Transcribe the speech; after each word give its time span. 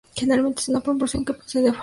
Generalmente 0.15 0.61
es 0.61 0.69
una 0.69 0.79
porción 0.79 1.23
que 1.23 1.33
posee 1.35 1.61
forma 1.61 1.63
rectangular. 1.71 1.79